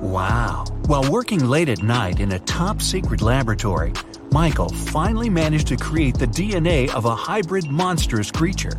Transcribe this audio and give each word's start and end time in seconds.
Wow. 0.00 0.64
While 0.86 1.10
working 1.10 1.48
late 1.48 1.68
at 1.68 1.82
night 1.82 2.20
in 2.20 2.32
a 2.32 2.38
top 2.40 2.82
secret 2.82 3.22
laboratory, 3.22 3.92
Michael 4.30 4.68
finally 4.68 5.30
managed 5.30 5.68
to 5.68 5.76
create 5.76 6.18
the 6.18 6.26
DNA 6.26 6.92
of 6.94 7.06
a 7.06 7.14
hybrid 7.14 7.70
monstrous 7.70 8.30
creature. 8.30 8.78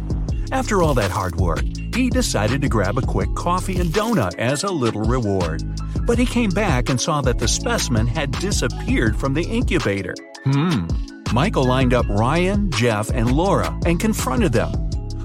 After 0.51 0.83
all 0.83 0.93
that 0.93 1.11
hard 1.11 1.35
work, 1.35 1.63
he 1.93 2.09
decided 2.09 2.61
to 2.61 2.69
grab 2.69 2.97
a 2.97 3.01
quick 3.01 3.33
coffee 3.35 3.79
and 3.79 3.89
donut 3.89 4.35
as 4.35 4.63
a 4.63 4.71
little 4.71 5.01
reward. 5.01 5.63
But 6.05 6.17
he 6.19 6.25
came 6.25 6.51
back 6.51 6.89
and 6.89 7.01
saw 7.01 7.21
that 7.21 7.39
the 7.39 7.47
specimen 7.47 8.07
had 8.07 8.31
disappeared 8.33 9.17
from 9.17 9.33
the 9.33 9.43
incubator. 9.43 10.13
Hmm. 10.45 10.85
Michael 11.33 11.65
lined 11.65 11.93
up 11.93 12.07
Ryan, 12.07 12.71
Jeff, 12.71 13.09
and 13.09 13.31
Laura 13.31 13.77
and 13.85 13.99
confronted 13.99 14.53
them. 14.53 14.71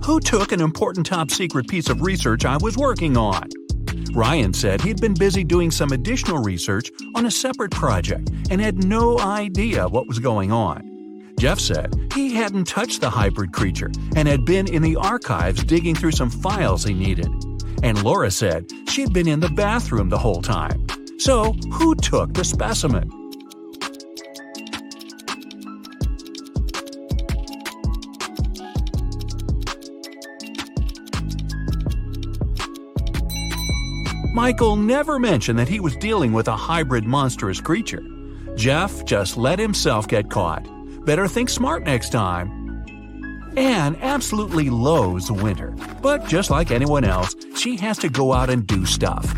Who 0.04 0.18
took 0.18 0.50
an 0.50 0.60
important 0.60 1.06
top 1.06 1.30
secret 1.30 1.68
piece 1.68 1.88
of 1.88 2.02
research 2.02 2.44
I 2.44 2.56
was 2.56 2.76
working 2.76 3.16
on? 3.16 3.48
Ryan 4.14 4.52
said 4.52 4.80
he'd 4.80 5.00
been 5.00 5.14
busy 5.14 5.44
doing 5.44 5.70
some 5.70 5.92
additional 5.92 6.38
research 6.38 6.90
on 7.14 7.26
a 7.26 7.30
separate 7.30 7.70
project 7.70 8.30
and 8.50 8.60
had 8.60 8.84
no 8.84 9.18
idea 9.18 9.88
what 9.88 10.06
was 10.06 10.18
going 10.18 10.52
on. 10.52 10.88
Jeff 11.38 11.58
said 11.58 11.94
he 12.12 12.34
hadn't 12.34 12.66
touched 12.66 13.00
the 13.00 13.10
hybrid 13.10 13.52
creature 13.52 13.90
and 14.16 14.28
had 14.28 14.44
been 14.44 14.72
in 14.72 14.82
the 14.82 14.96
archives 14.96 15.64
digging 15.64 15.94
through 15.94 16.12
some 16.12 16.30
files 16.30 16.84
he 16.84 16.94
needed. 16.94 17.28
And 17.82 18.02
Laura 18.02 18.30
said 18.30 18.66
she'd 18.88 19.12
been 19.12 19.28
in 19.28 19.40
the 19.40 19.48
bathroom 19.48 20.08
the 20.08 20.18
whole 20.18 20.42
time. 20.42 20.86
So, 21.18 21.52
who 21.72 21.94
took 21.94 22.34
the 22.34 22.44
specimen? 22.44 23.21
Michael 34.42 34.74
never 34.74 35.20
mentioned 35.20 35.56
that 35.60 35.68
he 35.68 35.78
was 35.78 35.94
dealing 35.94 36.32
with 36.32 36.48
a 36.48 36.56
hybrid 36.56 37.04
monstrous 37.04 37.60
creature. 37.60 38.02
Jeff 38.56 39.04
just 39.04 39.36
let 39.36 39.56
himself 39.56 40.08
get 40.08 40.30
caught. 40.30 40.66
Better 41.06 41.28
think 41.28 41.48
smart 41.48 41.84
next 41.84 42.10
time. 42.10 42.82
Anne 43.56 43.96
absolutely 44.02 44.68
loathes 44.68 45.30
winter, 45.30 45.76
but 46.02 46.26
just 46.26 46.50
like 46.50 46.72
anyone 46.72 47.04
else, 47.04 47.36
she 47.54 47.76
has 47.76 47.98
to 47.98 48.08
go 48.08 48.32
out 48.32 48.50
and 48.50 48.66
do 48.66 48.84
stuff. 48.84 49.32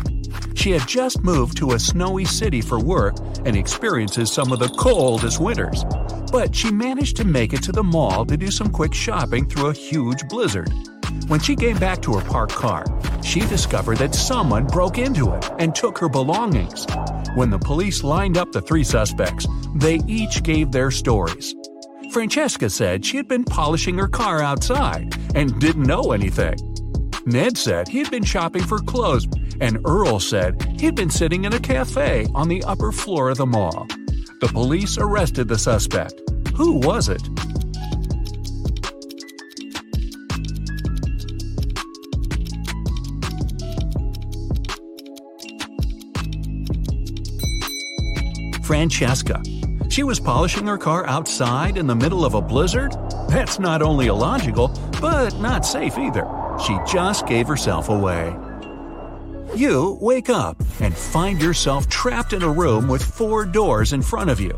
She 0.55 0.71
had 0.71 0.87
just 0.87 1.23
moved 1.23 1.55
to 1.57 1.73
a 1.73 1.79
snowy 1.79 2.25
city 2.25 2.61
for 2.61 2.79
work 2.79 3.13
and 3.45 3.55
experiences 3.55 4.31
some 4.31 4.51
of 4.51 4.57
the 4.57 4.69
coldest 4.69 5.39
winters. 5.39 5.83
But 6.31 6.55
she 6.55 6.71
managed 6.71 7.17
to 7.17 7.25
make 7.25 7.53
it 7.53 7.61
to 7.61 7.71
the 7.71 7.83
mall 7.83 8.25
to 8.25 8.35
do 8.35 8.49
some 8.49 8.71
quick 8.71 8.95
shopping 8.95 9.47
through 9.47 9.67
a 9.67 9.73
huge 9.73 10.27
blizzard. 10.29 10.71
When 11.27 11.39
she 11.39 11.55
came 11.55 11.77
back 11.77 12.01
to 12.03 12.13
her 12.13 12.21
parked 12.21 12.53
car, 12.53 12.85
she 13.23 13.41
discovered 13.41 13.97
that 13.97 14.13
someone 14.13 14.67
broke 14.67 14.97
into 14.97 15.33
it 15.33 15.49
and 15.59 15.73
took 15.73 15.97
her 15.97 16.09
belongings. 16.09 16.85
When 17.35 17.49
the 17.49 17.59
police 17.59 18.03
lined 18.03 18.37
up 18.37 18.51
the 18.51 18.61
three 18.61 18.83
suspects, 18.83 19.47
they 19.75 19.99
each 20.07 20.43
gave 20.43 20.71
their 20.71 20.91
stories. 20.91 21.55
Francesca 22.11 22.69
said 22.69 23.03
she 23.03 23.17
had 23.17 23.27
been 23.27 23.43
polishing 23.43 23.97
her 23.97 24.07
car 24.07 24.41
outside 24.41 25.13
and 25.35 25.59
didn't 25.59 25.83
know 25.83 26.11
anything. 26.11 26.55
Ned 27.25 27.57
said 27.57 27.87
he 27.87 27.97
had 27.97 28.11
been 28.11 28.23
shopping 28.23 28.63
for 28.63 28.77
clothes, 28.79 29.27
and 29.59 29.79
Earl 29.85 30.19
said 30.19 30.61
he'd 30.79 30.95
been 30.95 31.09
sitting 31.09 31.45
in 31.45 31.53
a 31.53 31.59
cafe 31.59 32.27
on 32.35 32.47
the 32.47 32.63
upper 32.63 32.91
floor 32.91 33.29
of 33.29 33.37
the 33.37 33.45
mall. 33.45 33.87
The 34.41 34.49
police 34.53 34.97
arrested 34.97 35.47
the 35.47 35.57
suspect. 35.57 36.21
Who 36.55 36.73
was 36.73 37.09
it? 37.09 37.27
Francesca. 48.75 49.41
She 49.87 50.03
was 50.03 50.19
polishing 50.19 50.67
her 50.67 50.77
car 50.77 51.07
outside 51.07 51.77
in 51.77 51.87
the 51.87 51.95
middle 51.95 52.25
of 52.25 52.33
a 52.33 52.41
blizzard? 52.41 52.91
That's 53.29 53.57
not 53.57 53.81
only 53.81 54.07
illogical, 54.07 54.67
but 54.99 55.33
not 55.39 55.65
safe 55.65 55.97
either. 55.97 56.27
She 56.59 56.77
just 56.85 57.25
gave 57.25 57.47
herself 57.47 57.87
away. 57.87 58.35
You 59.55 59.97
wake 60.01 60.29
up 60.29 60.61
and 60.81 60.93
find 60.93 61.41
yourself 61.41 61.87
trapped 61.87 62.33
in 62.33 62.43
a 62.43 62.49
room 62.49 62.89
with 62.89 63.01
four 63.01 63.45
doors 63.45 63.93
in 63.93 64.01
front 64.01 64.29
of 64.29 64.41
you. 64.41 64.51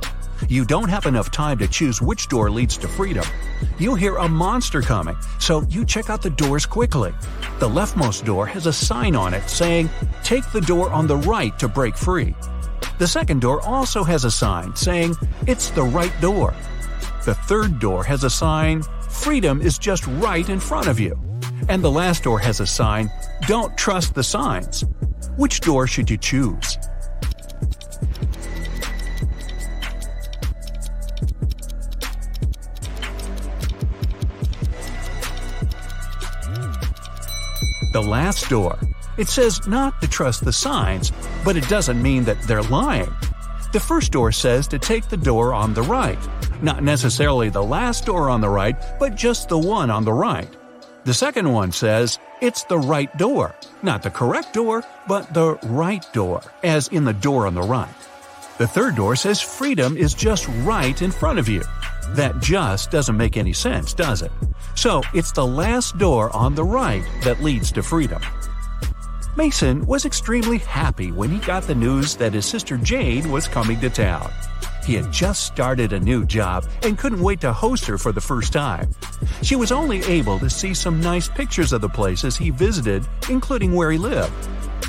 You 0.49 0.65
don't 0.65 0.89
have 0.89 1.05
enough 1.05 1.29
time 1.29 1.59
to 1.59 1.67
choose 1.67 2.01
which 2.01 2.27
door 2.27 2.49
leads 2.49 2.75
to 2.77 2.87
freedom. 2.87 3.25
You 3.77 3.93
hear 3.93 4.15
a 4.15 4.27
monster 4.27 4.81
coming, 4.81 5.15
so 5.37 5.61
you 5.69 5.85
check 5.85 6.09
out 6.09 6.23
the 6.23 6.31
doors 6.31 6.65
quickly. 6.65 7.13
The 7.59 7.69
leftmost 7.69 8.25
door 8.25 8.47
has 8.47 8.65
a 8.65 8.73
sign 8.73 9.15
on 9.15 9.35
it 9.35 9.47
saying, 9.47 9.91
Take 10.23 10.51
the 10.51 10.61
door 10.61 10.89
on 10.89 11.05
the 11.05 11.17
right 11.17 11.57
to 11.59 11.67
break 11.67 11.95
free. 11.95 12.33
The 12.97 13.07
second 13.07 13.41
door 13.41 13.61
also 13.61 14.03
has 14.03 14.25
a 14.25 14.31
sign 14.31 14.75
saying, 14.75 15.15
It's 15.45 15.69
the 15.69 15.83
right 15.83 16.13
door. 16.19 16.55
The 17.25 17.35
third 17.35 17.79
door 17.79 18.03
has 18.03 18.23
a 18.23 18.29
sign, 18.29 18.81
Freedom 19.07 19.61
is 19.61 19.77
just 19.77 20.07
right 20.07 20.47
in 20.49 20.59
front 20.59 20.87
of 20.87 20.99
you. 20.99 21.19
And 21.69 21.83
the 21.83 21.91
last 21.91 22.23
door 22.23 22.39
has 22.39 22.59
a 22.59 22.65
sign, 22.65 23.11
Don't 23.47 23.77
trust 23.77 24.15
the 24.15 24.23
signs. 24.23 24.83
Which 25.37 25.61
door 25.61 25.85
should 25.85 26.09
you 26.09 26.17
choose? 26.17 26.77
The 37.93 38.01
last 38.01 38.49
door. 38.49 38.79
It 39.17 39.27
says 39.27 39.67
not 39.67 39.99
to 40.01 40.07
trust 40.07 40.45
the 40.45 40.53
signs, 40.53 41.11
but 41.47 41.55
it 41.55 41.69
doesn't 41.69 42.03
mean 42.03 42.25
that 42.25 42.41
they're 42.41 42.61
lying. 42.63 43.09
The 43.71 43.79
first 43.79 44.11
door 44.11 44.33
says 44.33 44.67
to 44.67 44.77
take 44.77 45.07
the 45.07 45.15
door 45.15 45.53
on 45.53 45.73
the 45.73 45.81
right, 45.81 46.19
not 46.61 46.83
necessarily 46.83 47.47
the 47.47 47.63
last 47.63 48.05
door 48.05 48.29
on 48.29 48.41
the 48.41 48.49
right, 48.49 48.75
but 48.99 49.15
just 49.15 49.47
the 49.47 49.57
one 49.57 49.89
on 49.89 50.03
the 50.03 50.11
right. 50.11 50.49
The 51.05 51.13
second 51.13 51.49
one 51.49 51.71
says 51.71 52.19
it's 52.41 52.63
the 52.65 52.77
right 52.77 53.17
door, 53.17 53.55
not 53.81 54.03
the 54.03 54.09
correct 54.09 54.53
door, 54.53 54.83
but 55.07 55.33
the 55.33 55.55
right 55.63 56.05
door, 56.11 56.41
as 56.63 56.89
in 56.89 57.05
the 57.05 57.13
door 57.13 57.47
on 57.47 57.55
the 57.55 57.61
right. 57.61 57.95
The 58.57 58.67
third 58.67 58.97
door 58.97 59.15
says 59.15 59.39
freedom 59.39 59.95
is 59.95 60.13
just 60.13 60.49
right 60.65 61.01
in 61.01 61.11
front 61.11 61.39
of 61.39 61.47
you. 61.47 61.63
That 62.09 62.41
just 62.41 62.91
doesn't 62.91 63.15
make 63.15 63.37
any 63.37 63.53
sense, 63.53 63.93
does 63.93 64.21
it? 64.21 64.33
So 64.75 65.01
it's 65.13 65.31
the 65.31 65.47
last 65.47 65.97
door 65.97 66.29
on 66.35 66.55
the 66.55 66.65
right 66.65 67.05
that 67.23 67.41
leads 67.41 67.71
to 67.71 67.83
freedom. 67.83 68.21
Mason 69.37 69.85
was 69.85 70.03
extremely 70.03 70.57
happy 70.57 71.11
when 71.11 71.29
he 71.29 71.37
got 71.37 71.61
the 71.61 71.75
news 71.75 72.15
that 72.15 72.33
his 72.33 72.43
sister 72.43 72.75
Jane 72.75 73.29
was 73.29 73.47
coming 73.47 73.79
to 73.81 73.89
town. 73.91 74.31
He 74.83 74.95
had 74.95 75.11
just 75.11 75.45
started 75.45 75.93
a 75.93 75.99
new 75.99 76.25
job 76.25 76.65
and 76.81 76.97
couldn't 76.97 77.21
wait 77.21 77.41
to 77.41 77.53
host 77.53 77.85
her 77.85 77.99
for 77.99 78.11
the 78.11 78.19
first 78.19 78.51
time. 78.51 78.89
She 79.43 79.55
was 79.55 79.71
only 79.71 79.99
able 80.05 80.39
to 80.39 80.49
see 80.49 80.73
some 80.73 80.99
nice 80.99 81.29
pictures 81.29 81.71
of 81.71 81.81
the 81.81 81.87
places 81.87 82.35
he 82.35 82.49
visited, 82.49 83.05
including 83.29 83.75
where 83.75 83.91
he 83.91 83.99
lived. 83.99 84.33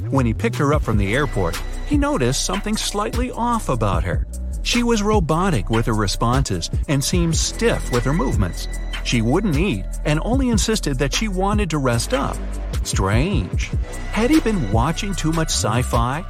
When 0.09 0.25
he 0.25 0.33
picked 0.33 0.57
her 0.57 0.73
up 0.73 0.81
from 0.81 0.97
the 0.97 1.15
airport, 1.15 1.61
he 1.87 1.99
noticed 1.99 2.47
something 2.47 2.79
slightly 2.79 3.31
off 3.31 3.69
about 3.69 4.03
her. 4.05 4.27
She 4.63 4.83
was 4.83 5.03
robotic 5.03 5.69
with 5.69 5.85
her 5.85 5.95
responses 5.95 6.71
and 6.89 7.05
seemed 7.05 7.37
stiff 7.37 7.93
with 7.93 8.05
her 8.05 8.15
movements. 8.15 8.67
She 9.05 9.21
wouldn't 9.21 9.57
eat 9.57 9.85
and 10.07 10.21
only 10.23 10.49
insisted 10.49 10.99
that 11.01 11.15
she 11.15 11.29
wanted 11.29 11.69
to 11.69 11.79
rest 11.79 12.15
up. 12.15 12.39
Strange. 12.89 13.69
Had 14.13 14.31
he 14.31 14.41
been 14.41 14.73
watching 14.73 15.15
too 15.15 15.31
much 15.31 15.49
sci 15.49 15.83
fi? 15.83 16.25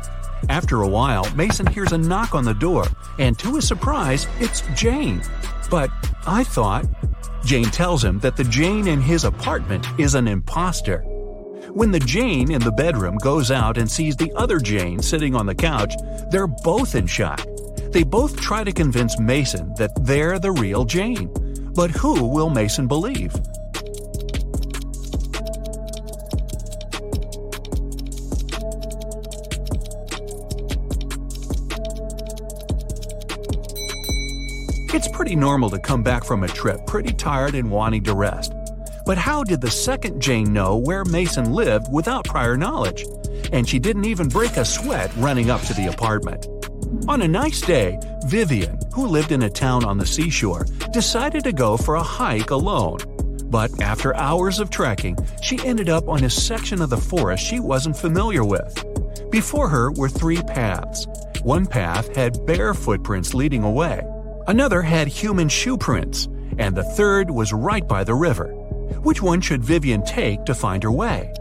After 0.49 0.83
a 0.83 0.89
while, 0.89 1.25
Mason 1.37 1.67
hears 1.67 1.93
a 1.93 1.99
knock 1.99 2.35
on 2.35 2.45
the 2.45 2.53
door, 2.53 2.85
and 3.21 3.39
to 3.39 3.55
his 3.55 3.69
surprise, 3.69 4.27
it's 4.41 4.63
Jane. 4.75 5.23
But 5.71 5.91
I 6.27 6.43
thought. 6.43 6.85
Jane 7.45 7.71
tells 7.71 8.05
him 8.05 8.19
that 8.19 8.37
the 8.37 8.43
Jane 8.43 8.89
in 8.89 9.01
his 9.01 9.23
apartment 9.23 9.87
is 9.99 10.17
an 10.17 10.27
imposter. 10.27 10.99
When 11.73 11.93
the 11.93 12.01
Jane 12.01 12.51
in 12.51 12.61
the 12.61 12.73
bedroom 12.73 13.19
goes 13.19 13.53
out 13.53 13.79
and 13.79 13.89
sees 13.89 14.17
the 14.17 14.33
other 14.35 14.59
Jane 14.59 15.01
sitting 15.01 15.37
on 15.37 15.47
the 15.47 15.55
couch, 15.55 15.95
they're 16.33 16.49
both 16.49 16.97
in 16.97 17.07
shock. 17.07 17.41
They 17.93 18.03
both 18.03 18.41
try 18.41 18.65
to 18.65 18.73
convince 18.73 19.21
Mason 19.21 19.75
that 19.75 19.93
they're 20.05 20.41
the 20.41 20.53
real 20.53 20.85
Jane. 20.85 21.31
But 21.75 21.93
who 21.93 22.25
will 22.25 22.51
Mason 22.51 22.89
believe? 22.89 23.33
It's 34.99 35.07
pretty 35.07 35.37
normal 35.37 35.71
to 35.71 35.79
come 35.79 36.03
back 36.03 36.25
from 36.25 36.43
a 36.43 36.49
trip 36.49 36.85
pretty 36.85 37.13
tired 37.13 37.55
and 37.55 37.71
wanting 37.71 38.03
to 38.03 38.15
rest. 38.17 38.53
But 39.07 39.17
how 39.17 39.45
did 39.45 39.61
the 39.61 39.71
second 39.71 40.21
Jane 40.21 40.53
know 40.53 40.77
where 40.77 41.05
Mason 41.05 41.53
lived 41.53 41.87
without 41.93 42.25
prior 42.25 42.57
knowledge? 42.57 43.07
And 43.53 43.69
she 43.69 43.79
didn't 43.79 44.07
even 44.07 44.27
break 44.27 44.57
a 44.57 44.65
sweat 44.65 45.13
running 45.17 45.51
up 45.51 45.61
to 45.63 45.75
the 45.75 45.87
apartment. 45.87 46.49
On 47.07 47.23
a 47.23 47.29
nice 47.29 47.61
day, 47.61 48.01
Vivian, 48.27 48.77
who 48.93 49.07
lived 49.07 49.31
in 49.31 49.43
a 49.43 49.49
town 49.49 49.85
on 49.85 49.99
the 49.99 50.05
seashore, 50.05 50.67
decided 50.93 51.45
to 51.45 51.53
go 51.53 51.77
for 51.77 51.95
a 51.95 52.03
hike 52.03 52.51
alone. 52.51 52.99
But 53.45 53.81
after 53.81 54.17
hours 54.17 54.59
of 54.59 54.69
trekking, 54.69 55.17
she 55.41 55.65
ended 55.65 55.89
up 55.89 56.09
on 56.09 56.25
a 56.25 56.31
section 56.31 56.83
of 56.83 56.91
the 56.91 56.97
forest 56.97 57.47
she 57.47 57.61
wasn't 57.61 57.97
familiar 57.97 58.45
with. 58.45 58.85
Before 59.31 59.69
her 59.69 59.93
were 59.93 60.09
three 60.09 60.43
paths. 60.43 61.07
One 61.45 61.67
path 61.67 62.13
had 62.17 62.45
bare 62.47 62.75
footprints 62.75 63.33
leading 63.33 63.63
away, 63.63 64.03
another 64.49 64.81
had 64.81 65.07
human 65.07 65.47
shoe 65.49 65.77
prints, 65.77 66.27
and 66.59 66.75
the 66.75 66.83
third 66.83 67.31
was 67.31 67.53
right 67.53 67.87
by 67.87 68.03
the 68.03 68.15
river. 68.15 68.49
Which 69.03 69.23
one 69.23 69.43
should 69.43 69.63
Vivian 69.63 70.03
take 70.05 70.45
to 70.47 70.55
find 70.55 70.83
her 70.83 70.91
way? 70.91 71.33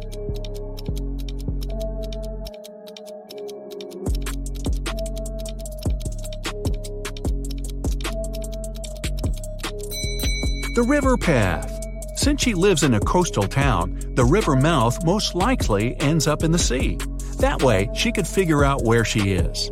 The 10.76 10.86
river 10.88 11.18
path. 11.18 11.74
Since 12.18 12.44
she 12.44 12.54
lives 12.54 12.84
in 12.84 12.94
a 12.94 13.00
coastal 13.00 13.48
town, 13.48 14.00
the 14.16 14.26
river 14.26 14.56
mouth 14.56 15.04
most 15.06 15.34
likely 15.34 16.00
ends 16.02 16.28
up 16.28 16.44
in 16.44 16.52
the 16.52 16.60
sea. 16.60 17.00
That 17.40 17.64
way, 17.64 17.90
she 17.96 18.12
could 18.12 18.28
figure 18.28 18.64
out 18.64 18.84
where 18.84 19.06
she 19.06 19.32
is. 19.32 19.72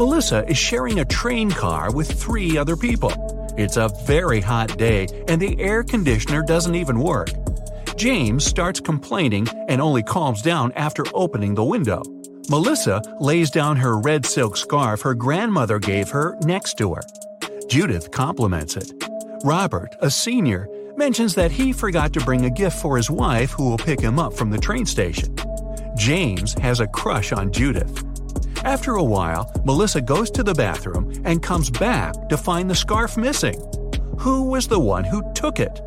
Melissa 0.00 0.48
is 0.48 0.56
sharing 0.56 1.00
a 1.00 1.04
train 1.04 1.50
car 1.50 1.92
with 1.92 2.10
three 2.10 2.56
other 2.56 2.74
people. 2.74 3.12
It's 3.58 3.76
a 3.76 3.90
very 4.06 4.40
hot 4.40 4.78
day, 4.78 5.06
and 5.28 5.38
the 5.38 5.60
air 5.60 5.84
conditioner 5.84 6.42
doesn't 6.42 6.74
even 6.74 7.00
work. 7.00 7.28
James 7.98 8.46
starts 8.46 8.80
complaining 8.80 9.46
and 9.68 9.78
only 9.78 10.02
calms 10.02 10.40
down 10.40 10.72
after 10.72 11.04
opening 11.12 11.54
the 11.54 11.62
window. 11.62 12.02
Melissa 12.48 13.02
lays 13.20 13.50
down 13.50 13.76
her 13.76 13.98
red 13.98 14.24
silk 14.24 14.56
scarf 14.56 15.02
her 15.02 15.12
grandmother 15.12 15.78
gave 15.78 16.08
her 16.08 16.34
next 16.44 16.78
to 16.78 16.94
her. 16.94 17.02
Judith 17.68 18.10
compliments 18.10 18.78
it. 18.78 18.90
Robert, 19.44 19.96
a 20.00 20.10
senior, 20.10 20.66
mentions 20.96 21.34
that 21.34 21.50
he 21.50 21.74
forgot 21.74 22.14
to 22.14 22.24
bring 22.24 22.46
a 22.46 22.50
gift 22.50 22.78
for 22.78 22.96
his 22.96 23.10
wife 23.10 23.50
who 23.50 23.68
will 23.68 23.76
pick 23.76 24.00
him 24.00 24.18
up 24.18 24.32
from 24.32 24.48
the 24.48 24.56
train 24.56 24.86
station. 24.86 25.36
James 25.94 26.54
has 26.54 26.80
a 26.80 26.86
crush 26.86 27.32
on 27.32 27.52
Judith. 27.52 28.02
After 28.64 28.94
a 28.94 29.02
while, 29.02 29.50
Melissa 29.64 30.00
goes 30.02 30.30
to 30.32 30.42
the 30.42 30.54
bathroom 30.54 31.10
and 31.24 31.42
comes 31.42 31.70
back 31.70 32.28
to 32.28 32.36
find 32.36 32.68
the 32.68 32.74
scarf 32.74 33.16
missing. 33.16 33.58
Who 34.18 34.50
was 34.50 34.68
the 34.68 34.78
one 34.78 35.04
who 35.04 35.22
took 35.32 35.60
it? 35.60 35.80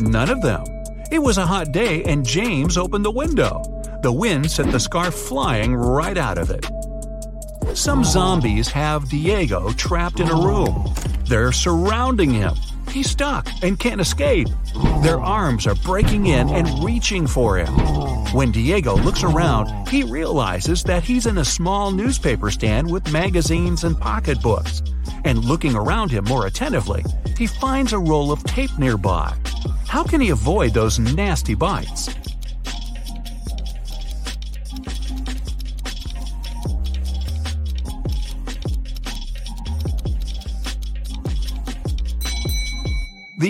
None 0.00 0.30
of 0.30 0.40
them. 0.40 0.64
It 1.10 1.18
was 1.18 1.36
a 1.36 1.46
hot 1.46 1.72
day 1.72 2.02
and 2.04 2.24
James 2.24 2.78
opened 2.78 3.04
the 3.04 3.10
window. 3.10 3.62
The 4.02 4.12
wind 4.12 4.50
sent 4.50 4.72
the 4.72 4.80
scarf 4.80 5.14
flying 5.14 5.74
right 5.74 6.16
out 6.16 6.38
of 6.38 6.50
it. 6.50 6.66
Some 7.76 8.04
zombies 8.04 8.68
have 8.68 9.08
Diego 9.10 9.70
trapped 9.72 10.18
in 10.18 10.28
a 10.28 10.34
room. 10.34 10.89
They're 11.30 11.52
surrounding 11.52 12.34
him. 12.34 12.56
He's 12.88 13.08
stuck 13.08 13.46
and 13.62 13.78
can't 13.78 14.00
escape. 14.00 14.48
Their 15.04 15.20
arms 15.20 15.64
are 15.64 15.76
breaking 15.76 16.26
in 16.26 16.48
and 16.48 16.82
reaching 16.82 17.24
for 17.28 17.56
him. 17.56 17.72
When 18.34 18.50
Diego 18.50 18.96
looks 18.96 19.22
around, 19.22 19.86
he 19.86 20.02
realizes 20.02 20.82
that 20.82 21.04
he's 21.04 21.26
in 21.26 21.38
a 21.38 21.44
small 21.44 21.92
newspaper 21.92 22.50
stand 22.50 22.90
with 22.90 23.12
magazines 23.12 23.84
and 23.84 23.96
pocketbooks. 23.96 24.82
And 25.24 25.44
looking 25.44 25.76
around 25.76 26.10
him 26.10 26.24
more 26.24 26.46
attentively, 26.46 27.04
he 27.38 27.46
finds 27.46 27.92
a 27.92 27.98
roll 28.00 28.32
of 28.32 28.42
tape 28.42 28.76
nearby. 28.76 29.32
How 29.86 30.02
can 30.02 30.20
he 30.20 30.30
avoid 30.30 30.74
those 30.74 30.98
nasty 30.98 31.54
bites? 31.54 32.08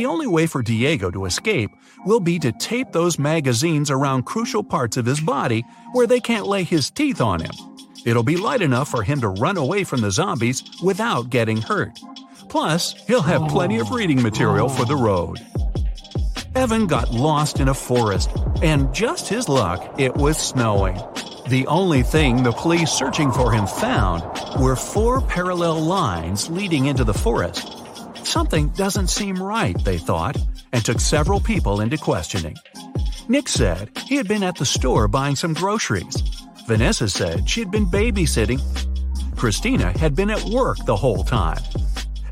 The 0.01 0.07
only 0.07 0.27
way 0.27 0.47
for 0.47 0.63
Diego 0.63 1.11
to 1.11 1.27
escape 1.27 1.73
will 2.07 2.21
be 2.21 2.39
to 2.39 2.53
tape 2.53 2.91
those 2.91 3.19
magazines 3.19 3.91
around 3.91 4.23
crucial 4.23 4.65
parts 4.65 4.97
of 4.97 5.05
his 5.05 5.21
body 5.21 5.63
where 5.93 6.07
they 6.07 6.21
can't 6.21 6.47
lay 6.47 6.65
his 6.65 6.89
teeth 6.89 7.21
on 7.21 7.43
him. 7.43 7.51
It'll 8.07 8.23
be 8.23 8.39
light 8.39 8.63
enough 8.63 8.89
for 8.89 9.03
him 9.03 9.21
to 9.21 9.29
run 9.29 9.59
away 9.59 9.85
from 9.85 10.01
the 10.01 10.11
zombies 10.11 10.63
without 10.83 11.29
getting 11.29 11.61
hurt. 11.61 12.01
Plus, 12.49 12.95
he'll 13.09 13.21
have 13.21 13.51
plenty 13.51 13.79
of 13.79 13.91
reading 13.91 14.23
material 14.23 14.71
for 14.71 14.87
the 14.87 14.97
road. 14.97 15.39
Evan 16.55 16.87
got 16.87 17.13
lost 17.13 17.61
in 17.61 17.69
a 17.69 17.75
forest, 17.75 18.31
and 18.63 18.95
just 18.95 19.29
his 19.29 19.51
luck, 19.51 19.97
it 19.99 20.15
was 20.15 20.39
snowing. 20.39 20.97
The 21.49 21.67
only 21.67 22.05
thing 22.05 22.43
the 22.43 22.53
police 22.53 22.91
searching 22.91 23.33
for 23.33 23.53
him 23.53 23.67
found 23.67 24.23
were 24.59 24.77
four 24.77 25.21
parallel 25.21 25.79
lines 25.79 26.49
leading 26.49 26.87
into 26.87 27.05
the 27.05 27.13
forest. 27.13 27.80
Something 28.31 28.69
doesn't 28.69 29.09
seem 29.09 29.43
right, 29.43 29.77
they 29.85 29.99
thought, 29.99 30.37
and 30.73 30.85
took 30.85 31.01
several 31.01 31.41
people 31.41 31.81
into 31.81 31.99
questioning. 31.99 32.55
Nick 33.29 33.49
said 33.49 33.91
he 34.07 34.15
had 34.15 34.29
been 34.29 34.45
at 34.45 34.55
the 34.55 34.65
store 34.65 35.09
buying 35.09 35.35
some 35.35 35.53
groceries. 35.53 36.15
Vanessa 36.69 37.09
said 37.09 37.51
she 37.51 37.59
had 37.59 37.73
been 37.73 37.87
babysitting. 37.87 38.61
Christina 39.37 39.91
had 39.99 40.15
been 40.15 40.31
at 40.31 40.45
work 40.45 40.79
the 40.87 40.95
whole 40.95 41.25
time. 41.25 41.61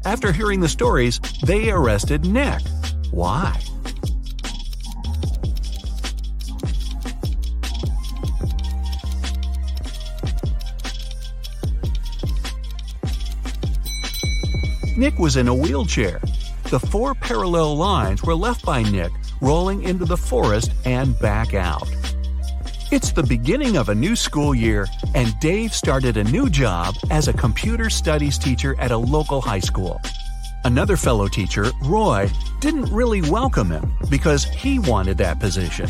After 0.05 0.31
hearing 0.31 0.61
the 0.61 0.69
stories, 0.69 1.19
they 1.43 1.69
arrested 1.69 2.25
Nick. 2.25 2.63
Why? 3.11 3.61
Nick 14.99 15.17
was 15.21 15.37
in 15.37 15.47
a 15.47 15.55
wheelchair. 15.55 16.21
The 16.71 16.81
four 16.81 17.15
parallel 17.15 17.77
lines 17.77 18.25
were 18.25 18.35
left 18.35 18.65
by 18.65 18.83
Nick 18.83 19.13
rolling 19.41 19.85
into 19.85 20.05
the 20.05 20.17
forest 20.17 20.73
and 20.85 21.17
back 21.21 21.55
out. 21.55 21.89
It's 22.91 23.13
the 23.13 23.23
beginning 23.23 23.77
of 23.77 23.91
a 23.91 23.95
new 23.95 24.17
school 24.17 24.57
year, 24.57 24.89
and 25.15 25.39
Dave 25.39 25.73
started 25.73 26.17
a 26.17 26.25
new 26.25 26.51
job 26.51 26.97
as 27.13 27.29
a 27.29 27.33
computer 27.33 27.89
studies 27.91 28.39
teacher 28.39 28.75
at 28.81 28.91
a 28.91 28.99
local 28.99 29.41
high 29.41 29.61
school. 29.61 30.01
Another 30.65 30.97
fellow 30.97 31.29
teacher, 31.29 31.71
Roy, 31.85 32.29
didn't 32.59 32.93
really 32.93 33.23
welcome 33.23 33.71
him 33.71 33.95
because 34.11 34.43
he 34.43 34.81
wanted 34.81 35.17
that 35.19 35.39
position. 35.39 35.89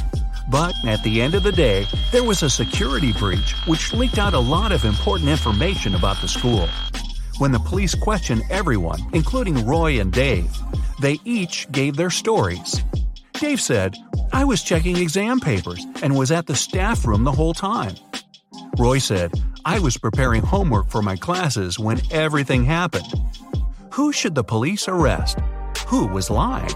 But 0.50 0.74
at 0.84 1.02
the 1.02 1.22
end 1.22 1.34
of 1.34 1.44
the 1.44 1.52
day, 1.52 1.86
there 2.12 2.24
was 2.24 2.42
a 2.42 2.50
security 2.50 3.12
breach 3.12 3.54
which 3.66 3.94
leaked 3.94 4.18
out 4.18 4.34
a 4.34 4.38
lot 4.38 4.70
of 4.70 4.84
important 4.84 5.30
information 5.30 5.94
about 5.94 6.20
the 6.20 6.28
school. 6.28 6.68
When 7.38 7.52
the 7.52 7.60
police 7.60 7.94
questioned 7.94 8.42
everyone, 8.50 9.00
including 9.12 9.64
Roy 9.64 10.00
and 10.00 10.12
Dave, 10.12 10.50
they 11.00 11.20
each 11.24 11.70
gave 11.70 11.94
their 11.96 12.10
stories. 12.10 12.82
Dave 13.34 13.60
said, 13.60 13.96
I 14.32 14.44
was 14.44 14.64
checking 14.64 14.96
exam 14.96 15.38
papers 15.38 15.86
and 16.02 16.18
was 16.18 16.32
at 16.32 16.46
the 16.46 16.56
staff 16.56 17.06
room 17.06 17.22
the 17.22 17.30
whole 17.30 17.54
time. 17.54 17.94
Roy 18.76 18.98
said, 18.98 19.32
I 19.64 19.78
was 19.78 19.96
preparing 19.96 20.42
homework 20.42 20.88
for 20.88 21.00
my 21.00 21.14
classes 21.14 21.78
when 21.78 22.00
everything 22.10 22.64
happened. 22.64 23.06
Who 23.92 24.12
should 24.12 24.34
the 24.34 24.42
police 24.42 24.88
arrest? 24.88 25.38
Who 25.86 26.08
was 26.08 26.30
lying? 26.30 26.74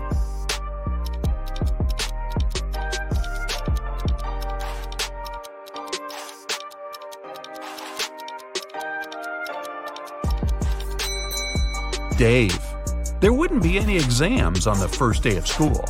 Dave. 12.22 12.56
There 13.18 13.32
wouldn't 13.32 13.64
be 13.64 13.78
any 13.78 13.96
exams 13.96 14.68
on 14.68 14.78
the 14.78 14.86
first 14.86 15.24
day 15.24 15.36
of 15.36 15.48
school. 15.48 15.84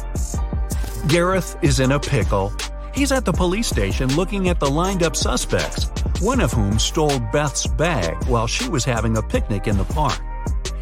Gareth 1.07 1.59
is 1.61 1.79
in 1.79 1.93
a 1.93 2.01
pickle. 2.01 2.51
He's 2.95 3.13
at 3.13 3.27
the 3.27 3.35
police 3.35 3.67
station 3.67 4.17
looking 4.17 4.49
at 4.49 4.59
the 4.59 4.71
lined 4.71 5.03
up 5.03 5.15
suspects, 5.15 5.91
one 6.23 6.41
of 6.41 6.51
whom 6.51 6.79
stole 6.79 7.19
Beth's 7.35 7.67
bag 7.67 8.17
while 8.29 8.47
she 8.47 8.67
was 8.67 8.83
having 8.83 9.19
a 9.19 9.23
picnic 9.23 9.67
in 9.67 9.77
the 9.77 9.85
park. 9.85 10.19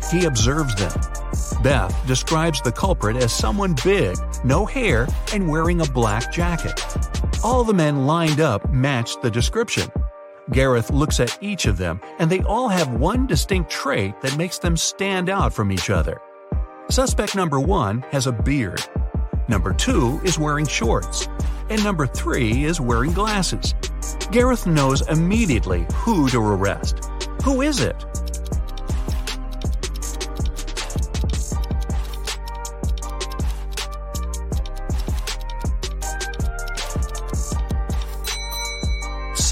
He 0.09 0.26
observes 0.26 0.76
them. 0.76 1.00
Beth 1.64 2.00
describes 2.07 2.62
the 2.62 2.71
culprit 2.71 3.16
as 3.16 3.33
someone 3.33 3.75
big, 3.83 4.16
no 4.45 4.64
hair, 4.64 5.09
and 5.33 5.49
wearing 5.49 5.80
a 5.80 5.87
black 5.87 6.33
jacket. 6.33 6.80
All 7.42 7.64
the 7.64 7.75
men 7.75 8.07
lined 8.07 8.38
up 8.38 8.71
matched 8.71 9.21
the 9.21 9.33
description, 9.33 9.90
Gareth 10.52 10.90
looks 10.90 11.21
at 11.21 11.38
each 11.40 11.66
of 11.66 11.78
them, 11.78 12.00
and 12.19 12.30
they 12.30 12.40
all 12.42 12.69
have 12.69 12.95
one 12.95 13.26
distinct 13.26 13.71
trait 13.71 14.21
that 14.21 14.37
makes 14.37 14.59
them 14.59 14.76
stand 14.76 15.28
out 15.28 15.52
from 15.52 15.71
each 15.71 15.90
other. 15.90 16.21
Suspect 16.90 17.37
number 17.37 17.61
one 17.61 18.02
has 18.11 18.26
a 18.26 18.33
beard. 18.33 18.83
Number 19.49 19.73
two 19.73 20.21
is 20.25 20.38
wearing 20.38 20.66
shorts. 20.66 21.28
And 21.69 21.83
number 21.85 22.07
three 22.07 22.64
is 22.64 22.80
wearing 22.80 23.12
glasses. 23.12 23.75
Gareth 24.33 24.66
knows 24.66 25.02
immediately 25.09 25.87
who 25.95 26.28
to 26.30 26.40
arrest. 26.40 27.11
Who 27.45 27.62
is 27.62 27.80
it? 27.80 28.04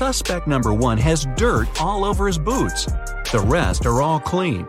Suspect 0.09 0.47
number 0.47 0.73
one 0.73 0.97
has 0.97 1.27
dirt 1.37 1.69
all 1.83 2.03
over 2.03 2.27
his 2.27 2.39
boots. 2.39 2.87
The 3.31 3.45
rest 3.47 3.85
are 3.85 4.01
all 4.01 4.19
clean. 4.19 4.67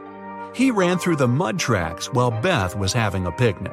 He 0.54 0.70
ran 0.70 0.98
through 1.00 1.16
the 1.16 1.30
mud 1.30 1.58
tracks 1.58 2.12
while 2.12 2.30
Beth 2.30 2.76
was 2.76 2.92
having 2.92 3.26
a 3.26 3.32
picnic. 3.32 3.72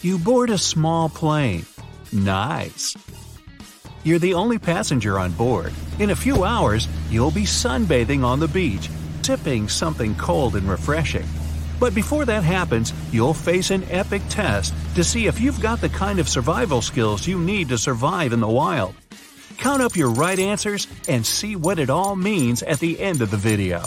You 0.00 0.16
board 0.16 0.48
a 0.48 0.56
small 0.56 1.10
plane. 1.10 1.66
Nice. 2.10 2.96
You're 4.02 4.18
the 4.18 4.32
only 4.32 4.58
passenger 4.58 5.18
on 5.18 5.32
board. 5.32 5.74
In 5.98 6.08
a 6.08 6.16
few 6.16 6.42
hours, 6.42 6.88
you'll 7.10 7.30
be 7.30 7.44
sunbathing 7.44 8.24
on 8.24 8.40
the 8.40 8.48
beach, 8.48 8.88
sipping 9.20 9.68
something 9.68 10.14
cold 10.14 10.56
and 10.56 10.66
refreshing. 10.66 11.28
But 11.78 11.94
before 11.94 12.24
that 12.24 12.42
happens, 12.42 12.92
you'll 13.12 13.34
face 13.34 13.70
an 13.70 13.84
epic 13.90 14.22
test 14.28 14.74
to 14.94 15.04
see 15.04 15.26
if 15.26 15.40
you've 15.40 15.60
got 15.60 15.80
the 15.80 15.88
kind 15.90 16.18
of 16.18 16.28
survival 16.28 16.80
skills 16.80 17.26
you 17.26 17.38
need 17.38 17.68
to 17.68 17.78
survive 17.78 18.32
in 18.32 18.40
the 18.40 18.48
wild. 18.48 18.94
Count 19.58 19.82
up 19.82 19.96
your 19.96 20.10
right 20.10 20.38
answers 20.38 20.86
and 21.08 21.24
see 21.24 21.56
what 21.56 21.78
it 21.78 21.90
all 21.90 22.16
means 22.16 22.62
at 22.62 22.80
the 22.80 23.00
end 23.00 23.20
of 23.20 23.30
the 23.30 23.36
video. 23.36 23.82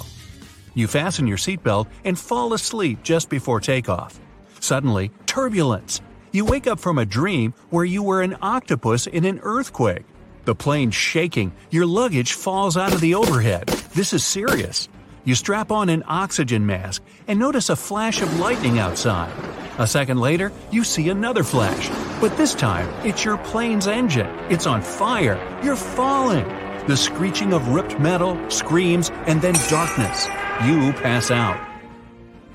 You 0.73 0.87
fasten 0.87 1.27
your 1.27 1.37
seatbelt 1.37 1.87
and 2.05 2.17
fall 2.17 2.53
asleep 2.53 3.03
just 3.03 3.29
before 3.29 3.59
takeoff. 3.59 4.19
Suddenly, 4.59 5.11
turbulence. 5.25 6.01
You 6.31 6.45
wake 6.45 6.67
up 6.67 6.79
from 6.79 6.99
a 6.99 7.05
dream 7.05 7.53
where 7.69 7.85
you 7.85 8.03
were 8.03 8.21
an 8.21 8.37
octopus 8.41 9.07
in 9.07 9.25
an 9.25 9.39
earthquake. 9.41 10.05
The 10.45 10.55
plane's 10.55 10.95
shaking, 10.95 11.53
your 11.69 11.85
luggage 11.85 12.33
falls 12.33 12.77
out 12.77 12.93
of 12.93 13.01
the 13.01 13.15
overhead. 13.15 13.67
This 13.93 14.13
is 14.13 14.23
serious. 14.23 14.89
You 15.25 15.35
strap 15.35 15.71
on 15.71 15.89
an 15.89 16.03
oxygen 16.07 16.65
mask 16.65 17.03
and 17.27 17.39
notice 17.39 17.69
a 17.69 17.75
flash 17.75 18.21
of 18.21 18.39
lightning 18.39 18.79
outside. 18.79 19.33
A 19.77 19.85
second 19.85 20.19
later, 20.19 20.51
you 20.71 20.83
see 20.83 21.09
another 21.09 21.43
flash, 21.43 21.89
but 22.19 22.35
this 22.37 22.53
time 22.53 22.87
it's 23.05 23.23
your 23.23 23.37
plane's 23.37 23.87
engine. 23.87 24.27
It's 24.49 24.67
on 24.67 24.81
fire. 24.81 25.37
You're 25.63 25.75
falling. 25.75 26.47
The 26.87 26.97
screeching 26.97 27.53
of 27.53 27.67
ripped 27.69 27.99
metal, 27.99 28.37
screams, 28.49 29.09
and 29.27 29.41
then 29.41 29.55
darkness. 29.69 30.25
You 30.65 30.93
pass 30.93 31.31
out. 31.31 31.59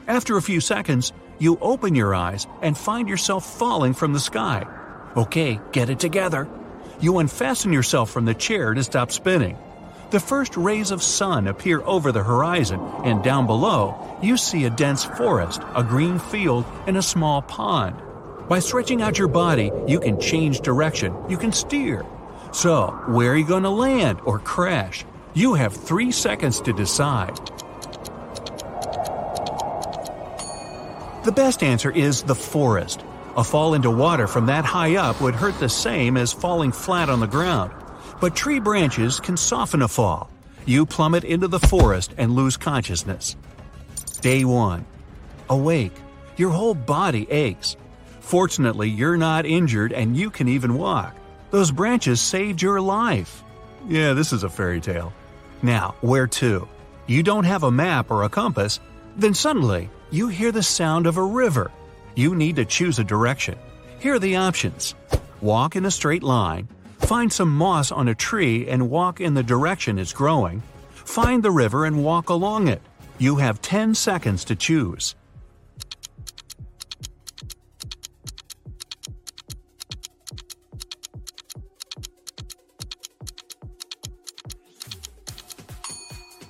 After 0.06 0.36
a 0.36 0.42
few 0.42 0.60
seconds, 0.60 1.12
you 1.38 1.58
open 1.60 1.94
your 1.94 2.14
eyes 2.14 2.46
and 2.62 2.76
find 2.76 3.08
yourself 3.08 3.44
falling 3.58 3.94
from 3.94 4.12
the 4.12 4.20
sky. 4.20 4.66
Okay, 5.16 5.60
get 5.72 5.90
it 5.90 6.00
together. 6.00 6.48
You 7.00 7.18
unfasten 7.18 7.72
yourself 7.72 8.10
from 8.10 8.24
the 8.24 8.34
chair 8.34 8.74
to 8.74 8.82
stop 8.84 9.12
spinning. 9.12 9.56
The 10.10 10.20
first 10.20 10.56
rays 10.56 10.90
of 10.90 11.02
sun 11.02 11.48
appear 11.48 11.82
over 11.82 12.12
the 12.12 12.22
horizon, 12.22 12.80
and 13.04 13.22
down 13.24 13.46
below, 13.46 14.16
you 14.22 14.36
see 14.36 14.64
a 14.64 14.70
dense 14.70 15.04
forest, 15.04 15.60
a 15.74 15.82
green 15.82 16.18
field, 16.18 16.64
and 16.86 16.96
a 16.96 17.02
small 17.02 17.42
pond. 17.42 17.96
By 18.48 18.60
stretching 18.60 19.02
out 19.02 19.18
your 19.18 19.28
body, 19.28 19.72
you 19.86 20.00
can 20.00 20.20
change 20.20 20.60
direction, 20.60 21.14
you 21.28 21.36
can 21.36 21.52
steer. 21.52 22.04
So, 22.52 22.88
where 23.08 23.32
are 23.32 23.36
you 23.36 23.46
going 23.46 23.64
to 23.64 23.70
land 23.70 24.20
or 24.24 24.38
crash? 24.38 25.04
You 25.32 25.54
have 25.54 25.74
three 25.74 26.12
seconds 26.12 26.60
to 26.60 26.72
decide. 26.72 27.36
The 31.24 31.32
best 31.32 31.62
answer 31.62 31.90
is 31.90 32.22
the 32.22 32.34
forest. 32.34 33.02
A 33.36 33.42
fall 33.42 33.74
into 33.74 33.90
water 33.90 34.28
from 34.28 34.46
that 34.46 34.64
high 34.64 34.96
up 34.96 35.20
would 35.20 35.34
hurt 35.34 35.58
the 35.58 35.68
same 35.68 36.16
as 36.16 36.32
falling 36.32 36.70
flat 36.70 37.08
on 37.08 37.18
the 37.18 37.26
ground. 37.26 37.72
But 38.20 38.36
tree 38.36 38.60
branches 38.60 39.20
can 39.20 39.36
soften 39.36 39.82
a 39.82 39.88
fall. 39.88 40.30
You 40.66 40.86
plummet 40.86 41.24
into 41.24 41.48
the 41.48 41.60
forest 41.60 42.14
and 42.16 42.32
lose 42.32 42.56
consciousness. 42.56 43.36
Day 44.20 44.44
1. 44.44 44.84
Awake. 45.50 45.94
Your 46.36 46.50
whole 46.50 46.74
body 46.74 47.30
aches. 47.30 47.76
Fortunately, 48.20 48.88
you're 48.88 49.18
not 49.18 49.44
injured 49.44 49.92
and 49.92 50.16
you 50.16 50.30
can 50.30 50.48
even 50.48 50.78
walk. 50.78 51.14
Those 51.50 51.70
branches 51.70 52.20
saved 52.20 52.62
your 52.62 52.80
life. 52.80 53.44
Yeah, 53.86 54.14
this 54.14 54.32
is 54.32 54.42
a 54.42 54.48
fairy 54.48 54.80
tale. 54.80 55.12
Now, 55.62 55.94
where 56.00 56.26
to? 56.26 56.66
You 57.06 57.22
don't 57.22 57.44
have 57.44 57.62
a 57.62 57.70
map 57.70 58.10
or 58.10 58.22
a 58.22 58.28
compass. 58.30 58.80
Then 59.16 59.34
suddenly, 59.34 59.90
you 60.10 60.28
hear 60.28 60.52
the 60.52 60.62
sound 60.62 61.06
of 61.06 61.18
a 61.18 61.22
river. 61.22 61.70
You 62.14 62.34
need 62.34 62.56
to 62.56 62.64
choose 62.64 62.98
a 62.98 63.04
direction. 63.04 63.58
Here 63.98 64.14
are 64.14 64.18
the 64.18 64.36
options 64.36 64.94
walk 65.40 65.76
in 65.76 65.84
a 65.84 65.90
straight 65.90 66.22
line, 66.22 66.66
find 67.04 67.30
some 67.30 67.54
moss 67.54 67.92
on 67.92 68.08
a 68.08 68.14
tree 68.14 68.66
and 68.66 68.88
walk 68.88 69.20
in 69.20 69.34
the 69.34 69.42
direction 69.42 69.98
it's 69.98 70.14
growing, 70.14 70.62
find 70.88 71.42
the 71.42 71.50
river 71.50 71.84
and 71.84 72.02
walk 72.02 72.30
along 72.30 72.66
it. 72.68 72.80
You 73.18 73.36
have 73.36 73.60
10 73.60 73.94
seconds 73.94 74.42
to 74.46 74.56
choose. 74.56 75.14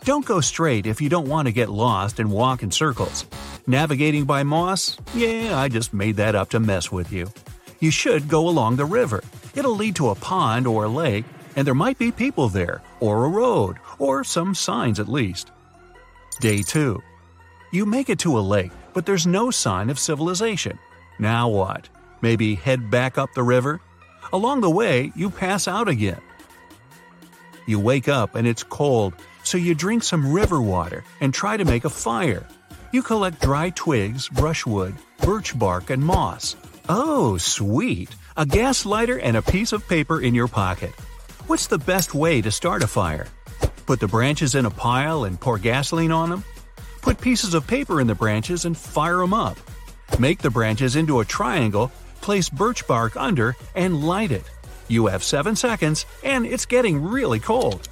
Don't 0.04 0.24
go 0.24 0.40
straight 0.40 0.86
if 0.86 1.00
you 1.00 1.08
don't 1.08 1.28
want 1.28 1.48
to 1.48 1.52
get 1.52 1.68
lost 1.68 2.20
and 2.20 2.30
walk 2.30 2.62
in 2.62 2.70
circles. 2.70 3.26
Navigating 3.66 4.24
by 4.24 4.44
moss? 4.44 4.98
Yeah, 5.14 5.58
I 5.58 5.68
just 5.68 5.92
made 5.92 6.16
that 6.16 6.36
up 6.36 6.50
to 6.50 6.60
mess 6.60 6.92
with 6.92 7.10
you. 7.10 7.28
You 7.80 7.90
should 7.90 8.28
go 8.28 8.46
along 8.46 8.76
the 8.76 8.84
river. 8.84 9.23
It'll 9.54 9.76
lead 9.76 9.96
to 9.96 10.10
a 10.10 10.14
pond 10.14 10.66
or 10.66 10.84
a 10.84 10.88
lake, 10.88 11.24
and 11.56 11.66
there 11.66 11.74
might 11.74 11.98
be 11.98 12.10
people 12.10 12.48
there, 12.48 12.82
or 13.00 13.24
a 13.24 13.28
road, 13.28 13.76
or 13.98 14.24
some 14.24 14.54
signs 14.54 14.98
at 14.98 15.08
least. 15.08 15.50
Day 16.40 16.62
2. 16.62 17.00
You 17.72 17.86
make 17.86 18.08
it 18.08 18.18
to 18.20 18.38
a 18.38 18.40
lake, 18.40 18.72
but 18.92 19.06
there's 19.06 19.26
no 19.26 19.50
sign 19.50 19.90
of 19.90 19.98
civilization. 19.98 20.78
Now 21.18 21.48
what? 21.48 21.88
Maybe 22.20 22.54
head 22.54 22.90
back 22.90 23.18
up 23.18 23.34
the 23.34 23.42
river? 23.42 23.80
Along 24.32 24.60
the 24.60 24.70
way, 24.70 25.12
you 25.14 25.30
pass 25.30 25.68
out 25.68 25.88
again. 25.88 26.20
You 27.66 27.78
wake 27.78 28.08
up 28.08 28.34
and 28.34 28.46
it's 28.46 28.62
cold, 28.62 29.14
so 29.42 29.58
you 29.58 29.74
drink 29.74 30.02
some 30.02 30.32
river 30.32 30.60
water 30.60 31.04
and 31.20 31.32
try 31.32 31.56
to 31.56 31.64
make 31.64 31.84
a 31.84 31.90
fire. 31.90 32.46
You 32.92 33.02
collect 33.02 33.40
dry 33.40 33.70
twigs, 33.70 34.28
brushwood, 34.28 34.94
birch 35.18 35.58
bark, 35.58 35.90
and 35.90 36.02
moss. 36.02 36.56
Oh, 36.86 37.38
sweet! 37.38 38.14
A 38.36 38.44
gas 38.44 38.84
lighter 38.84 39.18
and 39.18 39.38
a 39.38 39.42
piece 39.42 39.72
of 39.72 39.88
paper 39.88 40.20
in 40.20 40.34
your 40.34 40.48
pocket. 40.48 40.90
What's 41.46 41.66
the 41.66 41.78
best 41.78 42.14
way 42.14 42.42
to 42.42 42.50
start 42.50 42.82
a 42.82 42.86
fire? 42.86 43.26
Put 43.86 44.00
the 44.00 44.06
branches 44.06 44.54
in 44.54 44.66
a 44.66 44.70
pile 44.70 45.24
and 45.24 45.40
pour 45.40 45.58
gasoline 45.58 46.12
on 46.12 46.28
them? 46.28 46.44
Put 47.00 47.18
pieces 47.18 47.54
of 47.54 47.66
paper 47.66 48.02
in 48.02 48.06
the 48.06 48.14
branches 48.14 48.66
and 48.66 48.76
fire 48.76 49.16
them 49.16 49.32
up. 49.32 49.56
Make 50.18 50.40
the 50.40 50.50
branches 50.50 50.94
into 50.94 51.20
a 51.20 51.24
triangle, 51.24 51.90
place 52.20 52.50
birch 52.50 52.86
bark 52.86 53.16
under, 53.16 53.56
and 53.74 54.06
light 54.06 54.30
it. 54.30 54.44
You 54.88 55.06
have 55.06 55.24
7 55.24 55.56
seconds, 55.56 56.04
and 56.22 56.44
it's 56.44 56.66
getting 56.66 57.02
really 57.02 57.40
cold. 57.40 57.88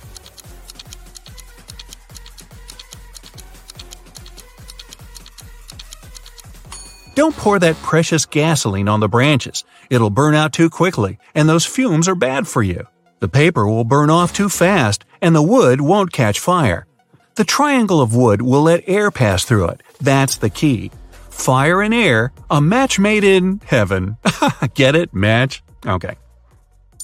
Don't 7.14 7.36
pour 7.36 7.58
that 7.58 7.76
precious 7.76 8.24
gasoline 8.24 8.88
on 8.88 9.00
the 9.00 9.08
branches. 9.08 9.64
It'll 9.90 10.10
burn 10.10 10.34
out 10.34 10.52
too 10.52 10.70
quickly, 10.70 11.18
and 11.34 11.48
those 11.48 11.66
fumes 11.66 12.08
are 12.08 12.14
bad 12.14 12.48
for 12.48 12.62
you. 12.62 12.86
The 13.20 13.28
paper 13.28 13.68
will 13.68 13.84
burn 13.84 14.08
off 14.08 14.32
too 14.32 14.48
fast, 14.48 15.04
and 15.20 15.34
the 15.34 15.42
wood 15.42 15.80
won't 15.80 16.12
catch 16.12 16.40
fire. 16.40 16.86
The 17.34 17.44
triangle 17.44 18.00
of 18.00 18.14
wood 18.14 18.40
will 18.42 18.62
let 18.62 18.88
air 18.88 19.10
pass 19.10 19.44
through 19.44 19.68
it. 19.68 19.82
That's 20.00 20.38
the 20.38 20.50
key. 20.50 20.90
Fire 21.30 21.82
and 21.82 21.92
air, 21.94 22.32
a 22.50 22.60
match 22.60 22.98
made 22.98 23.24
in 23.24 23.60
heaven. 23.64 24.16
get 24.74 24.94
it? 24.94 25.14
Match? 25.14 25.62
Okay. 25.86 26.16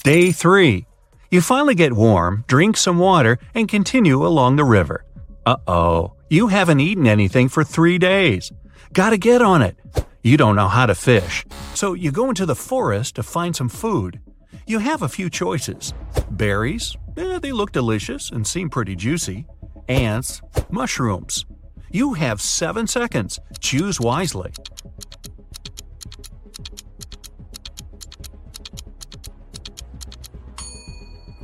Day 0.04 0.32
3. 0.32 0.86
You 1.30 1.42
finally 1.42 1.74
get 1.74 1.92
warm, 1.92 2.44
drink 2.46 2.78
some 2.78 2.98
water, 2.98 3.38
and 3.54 3.68
continue 3.68 4.26
along 4.26 4.56
the 4.56 4.64
river. 4.64 5.04
Uh 5.44 5.56
oh, 5.66 6.14
you 6.30 6.48
haven't 6.48 6.80
eaten 6.80 7.06
anything 7.06 7.48
for 7.48 7.64
three 7.64 7.98
days. 7.98 8.50
Gotta 8.92 9.18
get 9.18 9.42
on 9.42 9.62
it. 9.62 9.76
You 10.22 10.36
don't 10.36 10.56
know 10.56 10.68
how 10.68 10.86
to 10.86 10.94
fish, 10.94 11.44
so 11.74 11.94
you 11.94 12.10
go 12.10 12.28
into 12.28 12.46
the 12.46 12.54
forest 12.54 13.16
to 13.16 13.22
find 13.22 13.54
some 13.54 13.68
food. 13.68 14.20
You 14.66 14.78
have 14.78 15.02
a 15.02 15.08
few 15.08 15.30
choices 15.30 15.94
berries, 16.30 16.96
eh, 17.16 17.38
they 17.38 17.52
look 17.52 17.72
delicious 17.72 18.30
and 18.30 18.46
seem 18.46 18.70
pretty 18.70 18.94
juicy, 18.96 19.46
ants, 19.88 20.40
mushrooms. 20.70 21.44
You 21.90 22.14
have 22.14 22.40
seven 22.40 22.86
seconds. 22.86 23.38
Choose 23.60 23.98
wisely. 24.00 24.52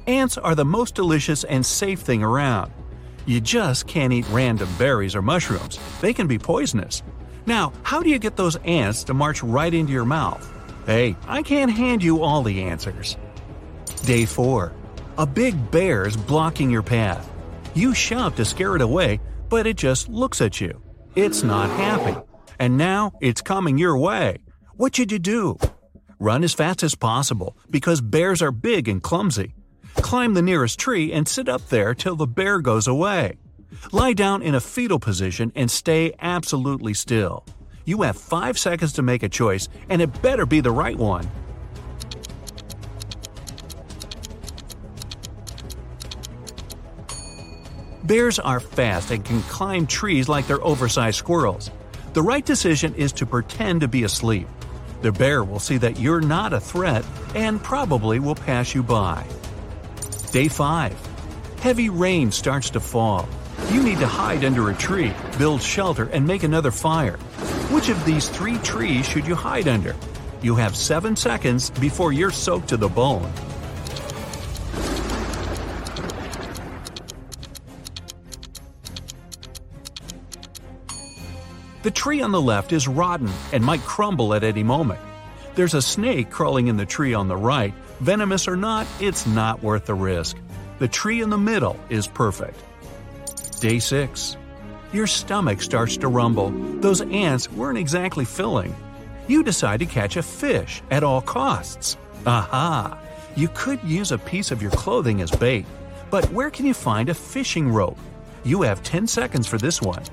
Ants 0.07 0.37
are 0.37 0.55
the 0.55 0.67
most 0.67 0.95
delicious 0.95 1.45
and 1.45 1.65
safe 1.65 2.01
thing 2.01 2.23
around. 2.23 2.71
You 3.25 3.41
just 3.41 3.87
can't 3.87 4.13
eat 4.13 4.27
random 4.31 4.69
berries 4.79 5.17
or 5.17 5.23
mushrooms, 5.23 5.79
they 6.03 6.13
can 6.13 6.27
be 6.27 6.39
poisonous. 6.39 7.03
Now, 7.47 7.73
how 7.83 8.03
do 8.03 8.09
you 8.09 8.19
get 8.19 8.37
those 8.37 8.57
ants 8.65 9.05
to 9.05 9.15
march 9.15 9.43
right 9.43 9.73
into 9.73 9.93
your 9.93 10.05
mouth? 10.05 10.51
Hey, 10.87 11.17
I 11.27 11.43
can't 11.43 11.71
hand 11.71 12.03
you 12.03 12.23
all 12.23 12.43
the 12.43 12.63
answers. 12.63 13.17
Day 14.05 14.25
4. 14.25 14.73
A 15.19 15.27
big 15.27 15.71
bear 15.71 16.07
is 16.07 16.17
blocking 16.17 16.71
your 16.71 16.83
path. 16.83 17.31
You 17.75 17.95
shout 17.95 18.37
to 18.37 18.45
scare 18.45 18.77
it 18.77 18.83
away, 18.83 19.21
but 19.49 19.67
it 19.67 19.77
just 19.77 20.09
looks 20.09 20.41
at 20.41 20.61
you. 20.61 20.81
It's 21.15 21.43
not 21.43 21.71
happy. 21.71 22.17
And 22.59 22.77
now 22.77 23.13
it's 23.21 23.41
coming 23.41 23.79
your 23.79 23.97
way. 23.99 24.39
What 24.77 24.97
should 24.97 25.13
you 25.13 25.19
do? 25.19 25.59
Run 26.19 26.45
as 26.45 26.55
fast 26.55 26.83
as 26.83 26.95
possible 26.95 27.57
because 27.71 28.01
bears 28.01 28.43
are 28.43 28.51
big 28.53 28.89
and 28.89 29.03
clumsy. 29.03 29.55
Climb 29.97 30.35
the 30.35 30.43
nearest 30.43 30.79
tree 30.79 31.13
and 31.13 31.29
sit 31.29 31.49
up 31.49 31.69
there 31.69 31.95
till 31.95 32.17
the 32.17 32.27
bear 32.27 32.61
goes 32.61 32.87
away. 32.87 33.39
Lie 33.93 34.13
down 34.15 34.43
in 34.43 34.55
a 34.55 34.61
fetal 34.61 34.99
position 34.99 35.53
and 35.55 35.71
stay 35.71 36.13
absolutely 36.21 36.95
still. 36.95 37.45
You 37.85 38.03
have 38.03 38.17
5 38.17 38.59
seconds 38.59 38.93
to 38.95 39.03
make 39.03 39.23
a 39.23 39.29
choice, 39.29 39.69
and 39.89 40.01
it 40.01 40.23
better 40.23 40.47
be 40.47 40.61
the 40.61 40.71
right 40.71 40.97
one. 40.97 41.29
Bears 48.05 48.39
are 48.39 48.61
fast 48.61 49.11
and 49.11 49.25
can 49.25 49.41
climb 49.43 49.87
trees 49.87 50.29
like 50.29 50.47
they're 50.47 50.63
oversized 50.63 51.17
squirrels. 51.17 51.71
The 52.13 52.23
right 52.23 52.45
decision 52.45 52.95
is 52.95 53.13
to 53.13 53.27
pretend 53.27 53.81
to 53.81 53.89
be 53.89 54.05
asleep. 54.05 54.47
The 55.01 55.11
bear 55.11 55.43
will 55.43 55.59
see 55.59 55.79
that 55.79 55.99
you're 55.99 56.21
not 56.21 56.53
a 56.53 56.61
threat 56.61 57.05
and 57.35 57.63
probably 57.63 58.21
will 58.21 58.35
pass 58.35 58.75
you 58.75 58.83
by. 58.83 59.27
Day 60.33 60.49
5. 60.49 60.95
Heavy 61.61 61.89
rain 61.89 62.31
starts 62.31 62.71
to 62.71 62.81
fall. 62.81 63.29
You 63.71 63.83
need 63.83 63.99
to 64.01 64.07
hide 64.07 64.45
under 64.45 64.71
a 64.71 64.75
tree, 64.75 65.13
build 65.39 65.63
shelter, 65.63 66.09
and 66.13 66.27
make 66.27 66.43
another 66.43 66.71
fire. 66.71 67.17
Which 67.71 67.89
of 67.89 68.05
these 68.05 68.29
three 68.29 68.59
trees 68.59 69.09
should 69.09 69.27
you 69.27 69.35
hide 69.35 69.69
under? 69.69 69.97
You 70.43 70.55
have 70.57 70.77
7 70.77 71.17
seconds 71.17 71.71
before 71.71 72.13
you're 72.13 72.31
soaked 72.31 72.69
to 72.69 72.77
the 72.77 72.89
bone. 72.89 73.33
The 81.83 81.91
tree 81.91 82.23
on 82.23 82.33
the 82.33 82.41
left 82.41 82.73
is 82.73 82.89
rotten 82.89 83.31
and 83.53 83.63
might 83.63 83.81
crumble 83.83 84.33
at 84.33 84.43
any 84.43 84.63
moment. 84.63 85.01
There's 85.55 85.75
a 85.75 85.83
snake 85.83 86.31
crawling 86.31 86.69
in 86.69 86.77
the 86.77 86.87
tree 86.87 87.15
on 87.15 87.29
the 87.29 87.37
right. 87.37 87.75
Venomous 88.01 88.49
or 88.49 88.57
not, 88.57 88.87
it's 89.01 89.27
not 89.27 89.63
worth 89.63 89.87
the 89.87 89.95
risk. 89.95 90.37
The 90.79 90.89
tree 90.89 91.21
in 91.21 91.31
the 91.31 91.39
middle 91.39 91.79
is 91.91 92.07
perfect. 92.07 92.59
Day 93.61 93.79
6. 93.79 94.37
Your 94.93 95.07
stomach 95.07 95.63
starts 95.63 95.97
to 95.99 96.09
rumble. 96.09 96.51
Those 96.81 97.01
ants 97.01 97.51
weren't 97.51 97.79
exactly 97.79 98.25
filling. 98.25 98.75
You 99.27 99.43
decide 99.43 99.81
to 99.81 99.87
catch 99.87 100.17
a 100.17 100.23
fish 100.23 100.83
at 100.91 101.03
all 101.03 101.21
costs. 101.21 101.97
Aha! 102.27 102.99
You 103.37 103.49
could 103.49 103.83
use 103.83 104.13
a 104.13 104.19
piece 104.19 104.51
of 104.51 104.63
your 104.63 104.71
clothing 104.73 105.21
as 105.21 105.31
bait. 105.31 105.67
But 106.11 106.31
where 106.31 106.51
can 106.51 106.67
you 106.67 106.75
find 106.75 107.09
a 107.09 107.15
fishing 107.15 107.73
rope? 107.73 107.99
You 108.45 108.63
have 108.63 108.83
10 108.83 109.07
seconds 109.07 109.47
for 109.47 109.59
this 109.59 109.81
one. 109.83 110.05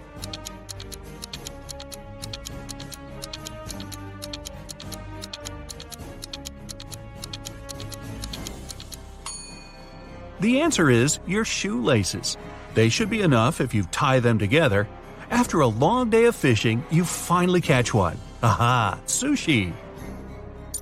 The 10.39 10.61
answer 10.61 10.89
is 10.89 11.19
your 11.27 11.45
shoelaces. 11.45 12.35
They 12.73 12.89
should 12.89 13.09
be 13.09 13.21
enough 13.21 13.61
if 13.61 13.73
you 13.73 13.83
tie 13.83 14.19
them 14.19 14.39
together. 14.39 14.87
After 15.29 15.61
a 15.61 15.67
long 15.67 16.09
day 16.09 16.25
of 16.25 16.35
fishing, 16.35 16.83
you 16.91 17.05
finally 17.05 17.61
catch 17.61 17.93
one. 17.93 18.17
Aha, 18.43 18.99
sushi! 19.05 19.73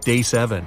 Day 0.01 0.21
7. 0.21 0.65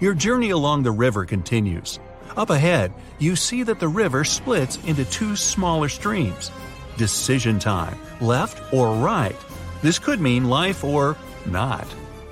Your 0.00 0.14
journey 0.14 0.50
along 0.50 0.82
the 0.82 0.90
river 0.90 1.24
continues. 1.24 1.98
Up 2.36 2.50
ahead, 2.50 2.92
you 3.18 3.34
see 3.34 3.64
that 3.64 3.80
the 3.80 3.88
river 3.88 4.24
splits 4.24 4.78
into 4.84 5.04
two 5.06 5.34
smaller 5.34 5.88
streams. 5.88 6.52
Decision 6.96 7.58
time 7.58 7.98
left 8.20 8.72
or 8.72 8.94
right. 8.94 9.36
This 9.82 9.98
could 9.98 10.20
mean 10.20 10.48
life 10.48 10.84
or 10.84 11.16
not. 11.46 11.86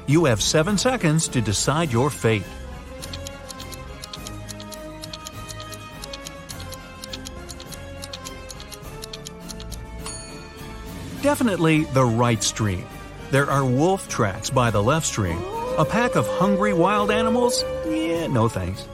You 0.06 0.24
have 0.26 0.42
seven 0.42 0.78
seconds 0.78 1.26
to 1.28 1.40
decide 1.40 1.92
your 1.92 2.10
fate. 2.10 2.44
Definitely 11.26 11.82
the 11.86 12.04
right 12.04 12.40
stream. 12.40 12.86
There 13.32 13.50
are 13.50 13.64
wolf 13.64 14.08
tracks 14.08 14.48
by 14.48 14.70
the 14.70 14.80
left 14.80 15.04
stream. 15.04 15.42
A 15.76 15.84
pack 15.84 16.14
of 16.14 16.24
hungry 16.28 16.72
wild 16.72 17.10
animals? 17.10 17.64
Yeah, 17.84 18.28
no 18.28 18.48
thanks. 18.48 18.86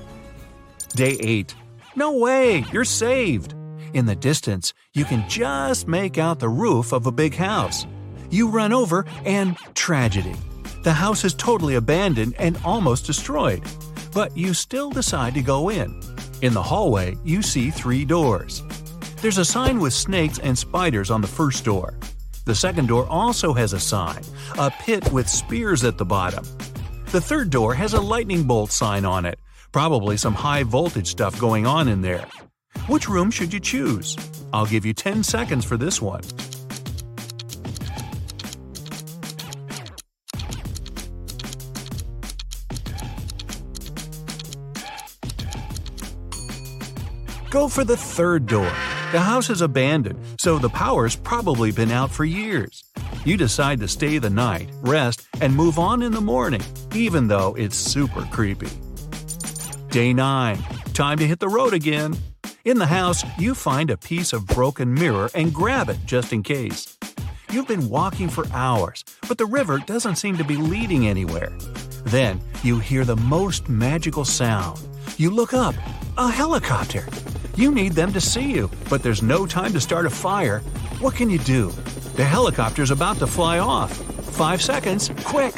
Day 0.94 1.18
8. 1.20 1.54
No 1.94 2.16
way, 2.16 2.64
you're 2.72 2.86
saved! 2.86 3.54
In 3.92 4.06
the 4.06 4.16
distance, 4.16 4.72
you 4.94 5.04
can 5.04 5.28
just 5.28 5.86
make 5.86 6.16
out 6.16 6.38
the 6.38 6.48
roof 6.48 6.92
of 6.92 7.06
a 7.06 7.12
big 7.12 7.34
house. 7.34 7.86
You 8.30 8.48
run 8.48 8.72
over, 8.72 9.04
and 9.26 9.58
tragedy. 9.74 10.34
The 10.84 10.94
house 10.94 11.26
is 11.26 11.34
totally 11.34 11.74
abandoned 11.74 12.34
and 12.38 12.58
almost 12.64 13.04
destroyed. 13.04 13.62
But 14.14 14.34
you 14.34 14.54
still 14.54 14.90
decide 14.90 15.34
to 15.34 15.42
go 15.42 15.68
in. 15.68 16.00
In 16.40 16.54
the 16.54 16.62
hallway, 16.62 17.14
you 17.24 17.42
see 17.42 17.70
three 17.70 18.06
doors. 18.06 18.62
There's 19.20 19.36
a 19.36 19.44
sign 19.44 19.80
with 19.80 19.92
snakes 19.92 20.38
and 20.38 20.56
spiders 20.56 21.10
on 21.10 21.20
the 21.20 21.28
first 21.28 21.66
door. 21.66 21.92
The 22.44 22.54
second 22.56 22.88
door 22.88 23.06
also 23.08 23.52
has 23.52 23.72
a 23.72 23.78
sign, 23.78 24.20
a 24.58 24.68
pit 24.68 25.12
with 25.12 25.28
spears 25.28 25.84
at 25.84 25.96
the 25.96 26.04
bottom. 26.04 26.44
The 27.12 27.20
third 27.20 27.50
door 27.50 27.72
has 27.74 27.94
a 27.94 28.00
lightning 28.00 28.44
bolt 28.44 28.72
sign 28.72 29.04
on 29.04 29.24
it, 29.24 29.38
probably 29.70 30.16
some 30.16 30.34
high 30.34 30.64
voltage 30.64 31.06
stuff 31.06 31.38
going 31.38 31.68
on 31.68 31.86
in 31.86 32.02
there. 32.02 32.26
Which 32.88 33.08
room 33.08 33.30
should 33.30 33.52
you 33.52 33.60
choose? 33.60 34.16
I'll 34.52 34.66
give 34.66 34.84
you 34.84 34.92
10 34.92 35.22
seconds 35.22 35.64
for 35.64 35.76
this 35.76 36.02
one. 36.02 36.22
Go 47.50 47.68
for 47.68 47.84
the 47.84 47.96
third 47.96 48.46
door. 48.46 48.72
The 49.12 49.20
house 49.20 49.50
is 49.50 49.60
abandoned, 49.60 50.18
so 50.40 50.56
the 50.56 50.70
power's 50.70 51.16
probably 51.16 51.70
been 51.70 51.90
out 51.90 52.10
for 52.10 52.24
years. 52.24 52.82
You 53.26 53.36
decide 53.36 53.78
to 53.80 53.88
stay 53.88 54.16
the 54.16 54.30
night, 54.30 54.70
rest, 54.80 55.28
and 55.42 55.54
move 55.54 55.78
on 55.78 56.00
in 56.00 56.12
the 56.12 56.22
morning, 56.22 56.62
even 56.94 57.28
though 57.28 57.54
it's 57.58 57.76
super 57.76 58.22
creepy. 58.30 58.70
Day 59.90 60.14
9. 60.14 60.56
Time 60.94 61.18
to 61.18 61.26
hit 61.26 61.40
the 61.40 61.48
road 61.50 61.74
again. 61.74 62.16
In 62.64 62.78
the 62.78 62.86
house, 62.86 63.22
you 63.38 63.54
find 63.54 63.90
a 63.90 63.98
piece 63.98 64.32
of 64.32 64.46
broken 64.46 64.94
mirror 64.94 65.28
and 65.34 65.52
grab 65.52 65.90
it 65.90 65.98
just 66.06 66.32
in 66.32 66.42
case. 66.42 66.96
You've 67.50 67.68
been 67.68 67.90
walking 67.90 68.30
for 68.30 68.46
hours, 68.50 69.04
but 69.28 69.36
the 69.36 69.44
river 69.44 69.76
doesn't 69.76 70.16
seem 70.16 70.38
to 70.38 70.44
be 70.44 70.56
leading 70.56 71.06
anywhere. 71.06 71.52
Then 72.04 72.40
you 72.62 72.78
hear 72.78 73.04
the 73.04 73.16
most 73.16 73.68
magical 73.68 74.24
sound. 74.24 74.80
You 75.18 75.28
look 75.28 75.52
up 75.52 75.74
a 76.16 76.30
helicopter. 76.30 77.04
You 77.54 77.70
need 77.70 77.92
them 77.92 78.12
to 78.14 78.20
see 78.20 78.50
you, 78.50 78.70
but 78.88 79.02
there's 79.02 79.22
no 79.22 79.46
time 79.46 79.72
to 79.74 79.80
start 79.80 80.06
a 80.06 80.10
fire. 80.10 80.60
What 81.00 81.14
can 81.14 81.28
you 81.28 81.38
do? 81.38 81.70
The 82.16 82.24
helicopter's 82.24 82.90
about 82.90 83.18
to 83.18 83.26
fly 83.26 83.58
off. 83.58 83.94
Five 84.34 84.62
seconds, 84.62 85.10
quick! 85.24 85.54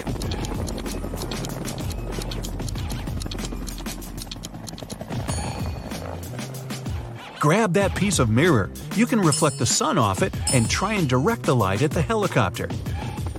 Grab 7.38 7.74
that 7.74 7.94
piece 7.94 8.18
of 8.18 8.30
mirror. 8.30 8.70
You 8.96 9.06
can 9.06 9.20
reflect 9.20 9.58
the 9.58 9.66
sun 9.66 9.98
off 9.98 10.22
it 10.22 10.34
and 10.52 10.68
try 10.68 10.94
and 10.94 11.08
direct 11.08 11.42
the 11.42 11.54
light 11.54 11.82
at 11.82 11.90
the 11.90 12.02
helicopter. 12.02 12.68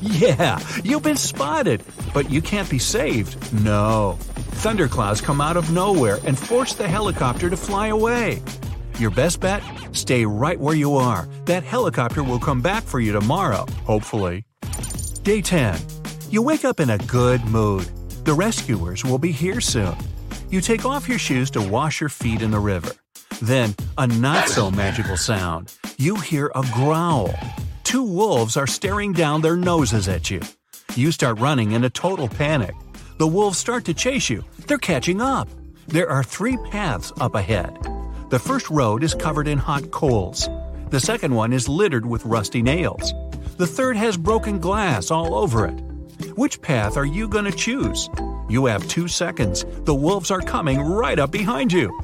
Yeah, 0.01 0.59
you've 0.83 1.01
been 1.01 1.17
spotted, 1.17 1.81
but 2.13 2.29
you 2.29 2.39
can't 2.39 2.69
be 2.69 2.77
saved. 2.77 3.51
No. 3.63 4.19
Thunderclouds 4.65 5.21
come 5.21 5.41
out 5.41 5.57
of 5.57 5.69
nowhere 5.69 6.17
and 6.25 6.35
force 6.35 6.73
the 6.73 6.87
helicopter 6.87 7.51
to 7.51 7.55
fly 7.55 7.89
away. 7.89 8.41
Your 8.97 9.11
best 9.11 9.39
bet? 9.39 9.61
Stay 9.91 10.25
right 10.25 10.59
where 10.59 10.73
you 10.73 10.95
are. 10.95 11.29
That 11.45 11.61
helicopter 11.61 12.23
will 12.23 12.39
come 12.39 12.63
back 12.63 12.81
for 12.81 12.99
you 12.99 13.11
tomorrow, 13.11 13.67
hopefully. 13.83 14.43
Day 15.21 15.43
10. 15.43 15.79
You 16.31 16.41
wake 16.41 16.65
up 16.65 16.79
in 16.79 16.89
a 16.89 16.97
good 16.97 17.45
mood. 17.45 17.87
The 18.25 18.33
rescuers 18.33 19.05
will 19.05 19.19
be 19.19 19.31
here 19.31 19.61
soon. 19.61 19.95
You 20.49 20.61
take 20.61 20.83
off 20.83 21.07
your 21.07 21.19
shoes 21.19 21.51
to 21.51 21.61
wash 21.61 21.99
your 22.01 22.09
feet 22.09 22.41
in 22.41 22.49
the 22.49 22.59
river. 22.59 22.91
Then, 23.43 23.75
a 23.99 24.07
not 24.07 24.49
so 24.49 24.71
magical 24.71 25.15
sound. 25.15 25.75
You 25.99 26.15
hear 26.15 26.51
a 26.55 26.63
growl. 26.73 27.35
Two 27.83 28.01
wolves 28.01 28.57
are 28.57 28.65
staring 28.65 29.13
down 29.13 29.41
their 29.41 29.57
noses 29.57 30.07
at 30.07 30.31
you. 30.31 30.41
You 30.95 31.11
start 31.11 31.39
running 31.39 31.73
in 31.73 31.83
a 31.83 31.89
total 31.91 32.27
panic. 32.27 32.73
The 33.17 33.27
wolves 33.27 33.57
start 33.57 33.85
to 33.85 33.93
chase 33.93 34.29
you. 34.29 34.43
They're 34.67 34.77
catching 34.77 35.21
up. 35.21 35.47
There 35.87 36.09
are 36.09 36.21
three 36.21 36.57
paths 36.69 37.13
up 37.21 37.35
ahead. 37.35 37.77
The 38.29 38.39
first 38.39 38.69
road 38.69 39.05
is 39.05 39.13
covered 39.13 39.47
in 39.47 39.57
hot 39.57 39.89
coals. 39.91 40.49
The 40.89 40.99
second 40.99 41.33
one 41.33 41.53
is 41.53 41.69
littered 41.69 42.05
with 42.05 42.25
rusty 42.25 42.61
nails. 42.61 43.13
The 43.55 43.67
third 43.67 43.95
has 43.95 44.17
broken 44.17 44.59
glass 44.59 45.11
all 45.11 45.33
over 45.33 45.65
it. 45.65 45.79
Which 46.35 46.61
path 46.61 46.97
are 46.97 47.05
you 47.05 47.29
going 47.29 47.45
to 47.45 47.53
choose? 47.53 48.09
You 48.49 48.65
have 48.65 48.85
two 48.89 49.07
seconds. 49.07 49.63
The 49.85 49.95
wolves 49.95 50.29
are 50.29 50.41
coming 50.41 50.81
right 50.81 51.17
up 51.17 51.31
behind 51.31 51.71
you. 51.71 51.97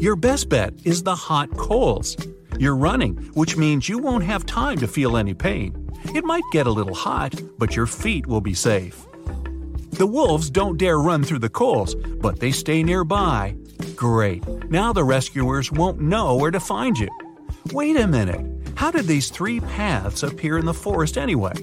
Your 0.00 0.16
best 0.16 0.48
bet 0.48 0.72
is 0.84 1.02
the 1.02 1.14
hot 1.14 1.50
coals. 1.58 2.16
You're 2.58 2.76
running, 2.76 3.16
which 3.34 3.58
means 3.58 3.90
you 3.90 3.98
won't 3.98 4.24
have 4.24 4.46
time 4.46 4.78
to 4.78 4.88
feel 4.88 5.18
any 5.18 5.34
pain. 5.34 5.81
It 6.14 6.24
might 6.24 6.42
get 6.52 6.66
a 6.66 6.70
little 6.70 6.94
hot, 6.94 7.40
but 7.58 7.76
your 7.76 7.86
feet 7.86 8.26
will 8.26 8.40
be 8.40 8.54
safe. 8.54 9.06
The 9.92 10.06
wolves 10.06 10.50
don't 10.50 10.78
dare 10.78 10.98
run 10.98 11.22
through 11.22 11.40
the 11.40 11.48
coals, 11.48 11.94
but 11.94 12.40
they 12.40 12.50
stay 12.50 12.82
nearby. 12.82 13.56
Great, 13.94 14.46
now 14.70 14.92
the 14.92 15.04
rescuers 15.04 15.70
won't 15.70 16.00
know 16.00 16.34
where 16.36 16.50
to 16.50 16.60
find 16.60 16.98
you. 16.98 17.08
Wait 17.72 17.96
a 17.96 18.06
minute, 18.06 18.44
how 18.74 18.90
did 18.90 19.06
these 19.06 19.30
three 19.30 19.60
paths 19.60 20.22
appear 20.22 20.58
in 20.58 20.66
the 20.66 20.74
forest 20.74 21.16
anyway? 21.16 21.54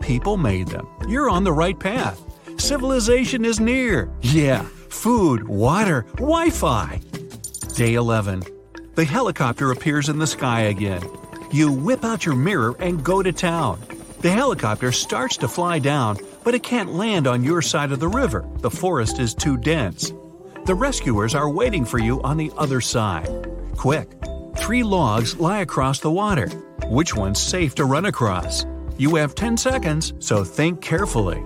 People 0.00 0.36
made 0.36 0.68
them. 0.68 0.86
You're 1.08 1.30
on 1.30 1.44
the 1.44 1.52
right 1.52 1.78
path. 1.78 2.20
Civilization 2.58 3.44
is 3.44 3.60
near. 3.60 4.10
Yeah, 4.20 4.62
food, 4.88 5.46
water, 5.46 6.02
Wi 6.16 6.50
Fi. 6.50 7.00
Day 7.74 7.94
11. 7.94 8.42
The 8.94 9.04
helicopter 9.04 9.70
appears 9.70 10.08
in 10.08 10.18
the 10.18 10.26
sky 10.26 10.62
again. 10.62 11.02
You 11.50 11.70
whip 11.70 12.04
out 12.04 12.26
your 12.26 12.34
mirror 12.34 12.74
and 12.80 13.04
go 13.04 13.22
to 13.22 13.32
town. 13.32 13.80
The 14.20 14.30
helicopter 14.30 14.90
starts 14.92 15.36
to 15.38 15.48
fly 15.48 15.78
down, 15.78 16.18
but 16.42 16.54
it 16.54 16.62
can't 16.62 16.94
land 16.94 17.26
on 17.26 17.44
your 17.44 17.62
side 17.62 17.92
of 17.92 18.00
the 18.00 18.08
river. 18.08 18.44
The 18.58 18.70
forest 18.70 19.18
is 19.18 19.34
too 19.34 19.56
dense. 19.56 20.12
The 20.64 20.74
rescuers 20.74 21.34
are 21.34 21.48
waiting 21.48 21.84
for 21.84 21.98
you 21.98 22.20
on 22.22 22.36
the 22.36 22.50
other 22.56 22.80
side. 22.80 23.28
Quick! 23.76 24.10
Three 24.56 24.82
logs 24.82 25.38
lie 25.38 25.60
across 25.60 26.00
the 26.00 26.10
water. 26.10 26.48
Which 26.86 27.14
one's 27.14 27.40
safe 27.40 27.74
to 27.76 27.84
run 27.84 28.06
across? 28.06 28.64
You 28.98 29.14
have 29.16 29.34
10 29.34 29.56
seconds, 29.56 30.14
so 30.18 30.42
think 30.42 30.80
carefully. 30.80 31.44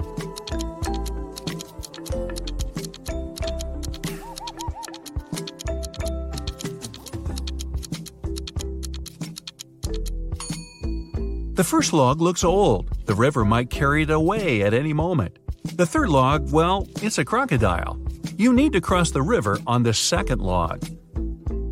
The 11.61 11.65
first 11.65 11.93
log 11.93 12.23
looks 12.23 12.43
old. 12.43 12.89
The 13.05 13.15
river 13.15 13.45
might 13.45 13.69
carry 13.69 14.05
it 14.05 14.09
away 14.09 14.63
at 14.63 14.73
any 14.73 14.95
moment. 14.95 15.39
The 15.75 15.85
third 15.85 16.09
log, 16.09 16.51
well, 16.51 16.89
it's 17.03 17.19
a 17.19 17.25
crocodile. 17.27 18.01
You 18.39 18.55
need 18.55 18.73
to 18.73 18.81
cross 18.81 19.11
the 19.11 19.21
river 19.21 19.59
on 19.67 19.83
the 19.83 19.93
second 19.93 20.41
log. 20.41 20.83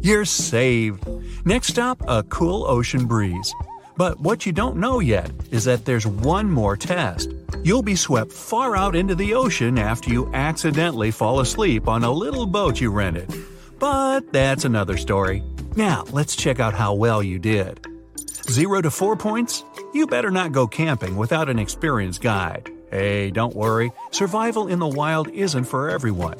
You're 0.02 0.26
saved. 0.26 1.06
Next 1.46 1.68
stop, 1.68 2.02
a 2.06 2.22
cool 2.24 2.66
ocean 2.66 3.06
breeze. 3.06 3.54
But 3.96 4.20
what 4.20 4.44
you 4.44 4.52
don't 4.52 4.76
know 4.76 5.00
yet 5.00 5.30
is 5.50 5.64
that 5.64 5.86
there's 5.86 6.06
one 6.06 6.50
more 6.50 6.76
test. 6.76 7.32
You'll 7.64 7.80
be 7.80 7.96
swept 7.96 8.30
far 8.30 8.76
out 8.76 8.94
into 8.94 9.14
the 9.14 9.32
ocean 9.32 9.78
after 9.78 10.10
you 10.10 10.30
accidentally 10.34 11.10
fall 11.10 11.40
asleep 11.40 11.88
on 11.88 12.04
a 12.04 12.12
little 12.12 12.44
boat 12.44 12.78
you 12.78 12.90
rented. 12.90 13.32
But 13.78 14.34
that's 14.34 14.66
another 14.66 14.98
story. 14.98 15.42
Now, 15.76 16.04
let's 16.10 16.36
check 16.36 16.60
out 16.60 16.74
how 16.74 16.92
well 16.92 17.22
you 17.22 17.38
did. 17.38 17.86
0 18.50 18.80
to 18.82 18.90
4 18.90 19.16
points? 19.16 19.64
You 19.92 20.06
better 20.06 20.30
not 20.30 20.52
go 20.52 20.66
camping 20.66 21.16
without 21.16 21.48
an 21.48 21.58
experienced 21.58 22.20
guide. 22.20 22.70
Hey, 22.90 23.30
don't 23.30 23.54
worry, 23.54 23.90
survival 24.10 24.68
in 24.68 24.78
the 24.78 24.88
wild 24.88 25.28
isn't 25.30 25.64
for 25.64 25.88
everyone. 25.88 26.36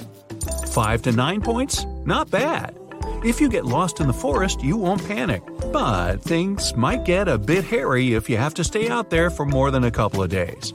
5 0.69 1.03
to 1.03 1.13
9 1.13 1.41
points? 1.41 1.85
Not 2.05 2.31
bad. 2.31 2.79
If 3.25 3.41
you 3.41 3.49
get 3.49 3.65
lost 3.65 4.01
in 4.01 4.07
the 4.07 4.13
forest, 4.13 4.63
you 4.63 4.77
won't 4.77 5.07
panic. 5.07 5.43
But 5.73 6.23
things 6.23 6.75
might 6.77 7.05
get 7.05 7.27
a 7.27 7.39
bit 7.39 7.65
hairy 7.65 8.15
if 8.15 8.29
you 8.29 8.37
have 8.37 8.55
to 8.55 8.65
stay 8.65 8.89
out 8.89 9.11
there 9.11 9.31
for 9.31 9.45
more 9.45 9.71
than 9.71 9.85
a 9.85 9.91
couple 9.91 10.23
of 10.23 10.31
days. 10.31 10.73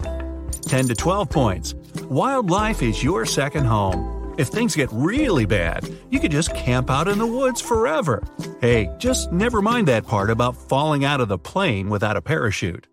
10 0.63 0.87
to 0.87 0.95
12 0.95 1.29
points. 1.29 1.75
Wildlife 2.09 2.81
is 2.81 3.03
your 3.03 3.25
second 3.25 3.65
home. 3.65 4.22
If 4.37 4.47
things 4.47 4.75
get 4.75 4.89
really 4.91 5.45
bad, 5.45 5.87
you 6.09 6.19
could 6.19 6.31
just 6.31 6.55
camp 6.55 6.89
out 6.89 7.07
in 7.07 7.19
the 7.19 7.27
woods 7.27 7.61
forever. 7.61 8.23
Hey, 8.61 8.89
just 8.97 9.31
never 9.31 9.61
mind 9.61 9.87
that 9.87 10.07
part 10.07 10.29
about 10.31 10.57
falling 10.57 11.05
out 11.05 11.21
of 11.21 11.27
the 11.27 11.37
plane 11.37 11.89
without 11.89 12.17
a 12.17 12.21
parachute. 12.21 12.87